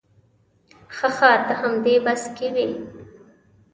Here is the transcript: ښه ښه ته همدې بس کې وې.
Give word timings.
ښه 0.95 1.09
ښه 1.17 1.31
ته 1.45 1.53
همدې 1.61 1.95
بس 2.05 2.23
کې 2.35 2.47
وې. 2.55 2.67